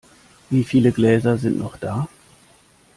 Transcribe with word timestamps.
Wieviele 0.49 0.91
Gläser 0.91 1.37
sind 1.37 1.59
noch 1.59 1.77
da? 1.77 2.07